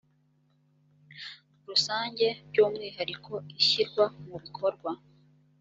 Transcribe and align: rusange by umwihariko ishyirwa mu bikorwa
rusange 1.67 2.25
by 2.49 2.57
umwihariko 2.65 3.33
ishyirwa 3.61 4.03
mu 4.27 4.37
bikorwa 4.43 4.91